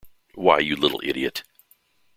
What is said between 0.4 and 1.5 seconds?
you little idiot!